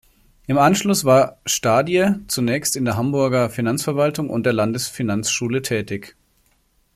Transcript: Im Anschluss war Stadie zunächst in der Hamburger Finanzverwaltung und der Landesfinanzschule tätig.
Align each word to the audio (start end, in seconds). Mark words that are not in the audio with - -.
Im 0.47 0.57
Anschluss 0.57 1.05
war 1.05 1.37
Stadie 1.45 2.15
zunächst 2.27 2.75
in 2.75 2.85
der 2.85 2.97
Hamburger 2.97 3.51
Finanzverwaltung 3.51 4.31
und 4.31 4.47
der 4.47 4.53
Landesfinanzschule 4.53 5.61
tätig. 5.61 6.15